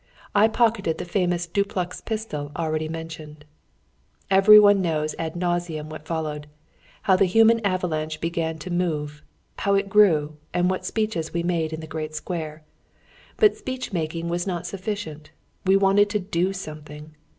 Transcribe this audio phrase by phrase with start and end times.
[0.33, 3.45] I pocketed the famous duplex pistol already mentioned.
[4.31, 6.47] Every one knows ad nauseam what followed
[7.03, 9.21] how the human avalanche began to move,
[9.59, 12.63] how it grew, and what speeches we made in the great square.
[13.37, 15.29] But speech making was not sufficient,
[15.67, 17.13] we wanted to do something.